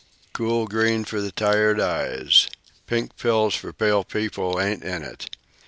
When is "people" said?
4.03-4.59